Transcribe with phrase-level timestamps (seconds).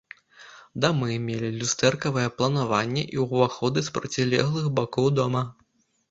[0.83, 5.43] Дамы мелі люстэркавае планаванне і ўваходы з процілеглых бакоў дома.